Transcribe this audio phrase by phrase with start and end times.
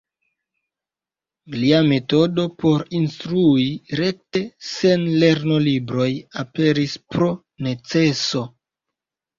[1.55, 3.67] Lia metodo por instrui
[4.01, 6.11] rekte, sen lernolibroj,
[6.47, 7.33] aperis pro
[7.69, 8.49] neceso.